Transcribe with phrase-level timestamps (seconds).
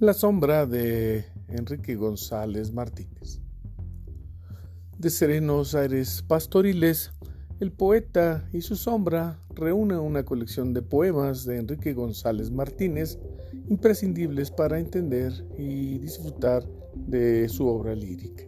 [0.00, 3.40] La sombra de Enrique González Martínez.
[4.96, 7.10] De serenos aires pastoriles,
[7.58, 13.18] el poeta y su sombra reúnen una colección de poemas de Enrique González Martínez
[13.68, 16.62] imprescindibles para entender y disfrutar
[16.94, 18.44] de su obra lírica.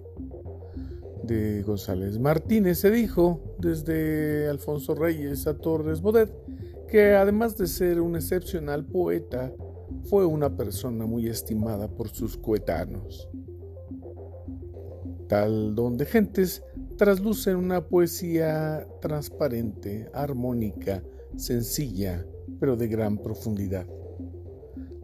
[1.25, 6.33] De González Martínez se dijo, desde Alfonso Reyes a Torres Bodet,
[6.87, 9.53] que además de ser un excepcional poeta,
[10.05, 13.29] fue una persona muy estimada por sus coetanos.
[15.29, 16.63] Tal don de gentes
[16.97, 21.03] trasluce una poesía transparente, armónica,
[21.37, 22.27] sencilla,
[22.59, 23.87] pero de gran profundidad.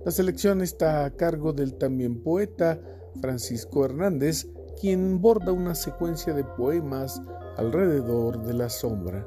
[0.05, 2.81] La selección está a cargo del también poeta
[3.21, 4.47] Francisco Hernández,
[4.81, 7.21] quien borda una secuencia de poemas
[7.57, 9.27] alrededor de la sombra.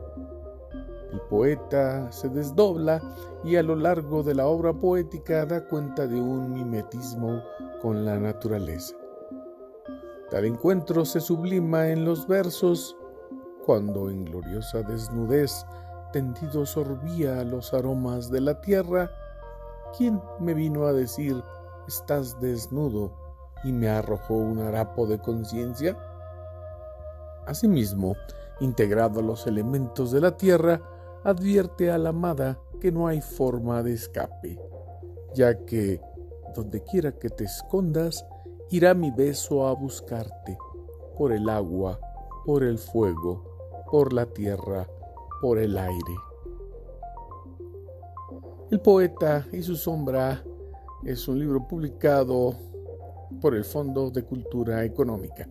[1.12, 3.02] El poeta se desdobla
[3.44, 7.42] y a lo largo de la obra poética da cuenta de un mimetismo
[7.82, 8.96] con la naturaleza.
[10.30, 12.96] Tal encuentro se sublima en los versos
[13.66, 15.66] cuando en gloriosa desnudez
[16.12, 19.12] tendido sorbía los aromas de la tierra,
[19.98, 21.44] ¿quién me vino a decir
[21.88, 23.12] estás desnudo
[23.64, 25.98] y me arrojó un harapo de conciencia?
[27.46, 28.16] Asimismo,
[28.60, 30.82] integrado a los elementos de la tierra,
[31.24, 34.60] advierte a la amada que no hay forma de escape,
[35.36, 36.02] ya que
[36.56, 38.26] donde quiera que te escondas,
[38.70, 40.58] irá mi beso a buscarte,
[41.18, 42.00] por el agua,
[42.46, 43.44] por el fuego,
[43.92, 44.88] por la tierra,
[45.42, 46.16] por el aire.
[48.72, 50.44] El poeta y su sombra
[51.04, 52.56] es un libro publicado
[53.42, 55.48] por el Fondo de Cultura Económica.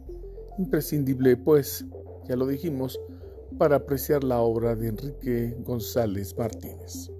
[0.58, 1.84] Imprescindible, pues,
[2.28, 3.00] ya lo dijimos,
[3.56, 7.10] para apreciar la obra de Enrique González Martínez.